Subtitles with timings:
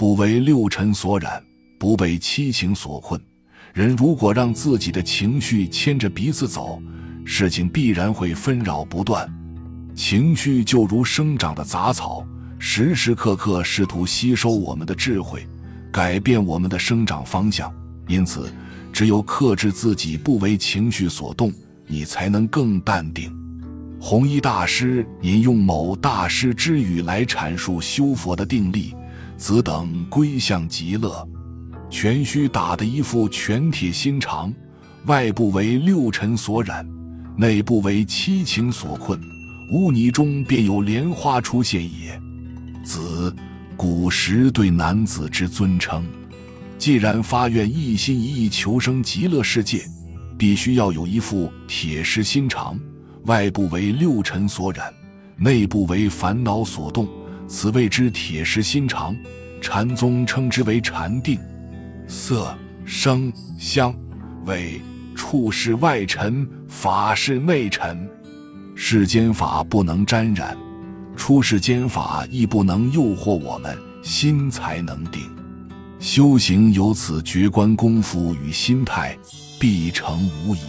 [0.00, 1.44] 不为六尘所染，
[1.78, 3.20] 不被七情所困。
[3.74, 6.80] 人如果让自己的情绪牵着鼻子走，
[7.22, 9.30] 事情必然会纷扰不断。
[9.94, 12.26] 情绪就如生长的杂草，
[12.58, 15.46] 时时刻刻试图吸收我们的智慧，
[15.92, 17.70] 改变我们的生长方向。
[18.08, 18.50] 因此，
[18.94, 21.52] 只有克制自己，不为情绪所动，
[21.86, 23.30] 你才能更淡定。
[24.00, 28.94] 弘一大师引用某大师之语来阐述修佛的定力
[29.40, 31.26] ：“子等归向极乐，
[31.88, 34.52] 全须打得一副全铁心肠，
[35.06, 36.86] 外部为六尘所染，
[37.38, 39.18] 内部为七情所困，
[39.72, 42.20] 污泥中便有莲花出现也。”
[42.84, 43.34] 子，
[43.78, 46.04] 古时对男子之尊称。
[46.76, 49.82] 既然发愿一心一意求生极乐世界，
[50.36, 52.78] 必须要有一副铁石心肠。
[53.24, 54.92] 外部为六尘所染，
[55.38, 57.08] 内部为烦恼所动，
[57.50, 59.14] 此谓之铁石心肠。
[59.60, 61.38] 禅宗称之为禅定。
[62.06, 63.94] 色、声、香、
[64.46, 64.80] 味、
[65.14, 68.08] 触是外尘，法是内尘。
[68.74, 70.56] 世间法不能沾染，
[71.14, 75.20] 出世间法亦不能诱惑我们，心才能定。
[75.98, 79.14] 修行有此觉观功夫与心态，
[79.58, 80.60] 必成无疑。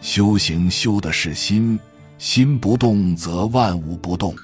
[0.00, 1.78] 修行修的是心，
[2.16, 4.34] 心不动则万物不动。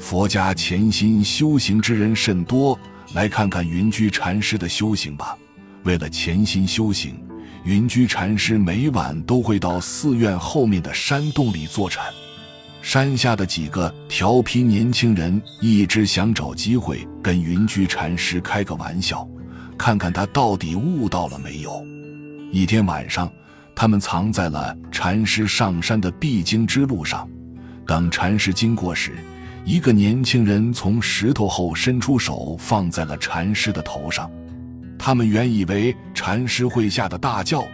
[0.00, 2.76] 佛家潜心修行之人甚多，
[3.14, 5.36] 来看看云居禅师的修行吧。
[5.84, 7.22] 为了潜心修行，
[7.64, 12.04] 云居禅师每晚都会到寺院后面的山洞里坐禅。
[12.82, 19.28] 山下的几个调皮年轻人一直想找机会跟云居禅师开个玩笑，
[19.76, 21.86] 看看他到底悟到了没有。
[22.50, 23.30] 一天晚上。
[23.72, 27.26] 他们藏在了禅师上山的必经之路上，
[27.86, 29.12] 等禅师经过时，
[29.64, 34.30] 一个年轻人从石头后伸出手放在了禅师的头上。
[34.98, 37.64] 他们原以为禅师会吓得大叫，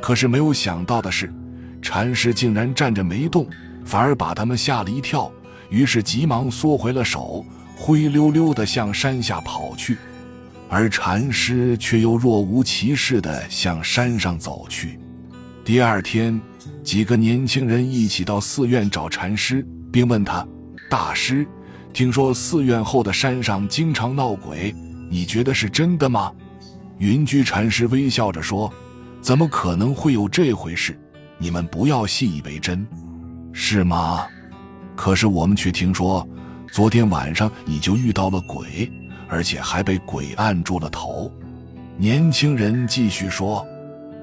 [0.00, 1.32] 可是没有想到的是，
[1.80, 3.46] 禅师竟然站着没动，
[3.84, 5.30] 反而把他们吓了一跳。
[5.70, 7.44] 于是急忙缩回了手，
[7.76, 9.96] 灰溜溜地向山下跑去，
[10.68, 14.98] 而禅师却又若无其事地向山上走去。
[15.64, 16.40] 第二天，
[16.82, 20.46] 几个年轻人一起到寺院找禅师，并问他
[20.94, 21.44] ：“大师，
[21.92, 24.72] 听说寺院后的山上经常闹鬼，
[25.10, 26.30] 你觉得是真的吗？”
[26.98, 28.72] 云居禅师微笑着说
[29.20, 30.96] ：“怎么可能会有这回事？
[31.36, 32.86] 你们不要信以为真，
[33.52, 34.24] 是吗？
[34.94, 36.24] 可是我们却听说，
[36.70, 38.88] 昨天晚上你就遇到了鬼，
[39.28, 41.28] 而且还被鬼按住了头。”
[41.98, 43.66] 年轻人继续说。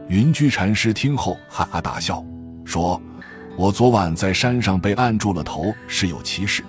[0.07, 2.23] 云居禅师听后哈哈大笑，
[2.63, 3.01] 说
[3.57, 6.63] ：“我昨晚在山上被按住了头，是有其事。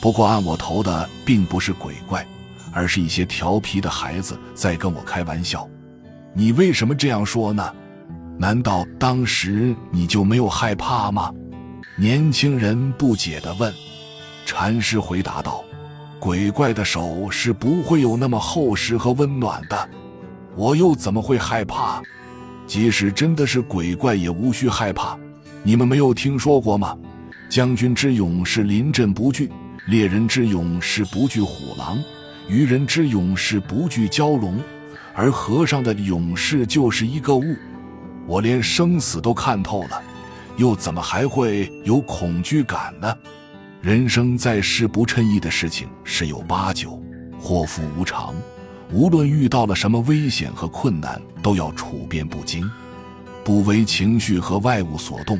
[0.00, 2.26] 不过按我头的并不是鬼怪，
[2.72, 5.68] 而是一些调皮的孩子在跟我开玩笑。
[6.34, 7.72] 你为什么这样说呢？
[8.36, 11.32] 难道当时你就没有害怕吗？”
[11.96, 13.72] 年轻人不解地问。
[14.44, 15.64] 禅师回答道
[16.18, 19.88] ：“鬼怪的手是不会有那么厚实和温暖的，
[20.56, 22.02] 我又怎么会害怕？”
[22.66, 25.16] 即使真的是鬼怪，也无需害怕。
[25.66, 26.94] 你们没有听说过吗？
[27.48, 29.50] 将军之勇是临阵不惧，
[29.86, 31.98] 猎人之勇是不惧虎狼，
[32.46, 34.60] 渔人之勇是不惧蛟龙，
[35.14, 37.56] 而和尚的勇士就是一个悟。
[38.26, 40.02] 我连生死都看透了，
[40.58, 43.16] 又怎么还会有恐惧感呢？
[43.80, 47.02] 人生在世，不称意的事情十有八九，
[47.40, 48.34] 祸福无常。
[48.92, 52.70] 无论遇到了什么危险和困难，都要处变不惊，
[53.44, 55.38] 不为情绪和外物所动，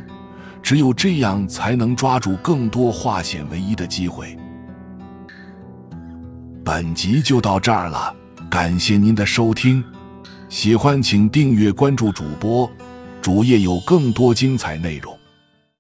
[0.63, 4.37] 只有这样才能抓住更多化险为夷的机会。
[6.63, 8.15] 本集就到这儿了，
[8.51, 9.83] 感谢您的收听，
[10.49, 12.71] 喜欢请订阅关注主播，
[13.21, 15.17] 主页有更多精彩内容。